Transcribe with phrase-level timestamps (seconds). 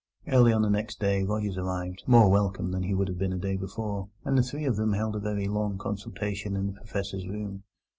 [0.27, 3.37] Early on the next day Rogers arrived, more welcome than he would have been a
[3.37, 7.27] day before, and the three of them held a very long consultation in the Professor's
[7.27, 7.61] room.